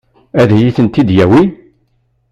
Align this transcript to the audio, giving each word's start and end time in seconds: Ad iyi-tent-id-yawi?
Ad 0.41 0.49
iyi-tent-id-yawi? 0.53 1.43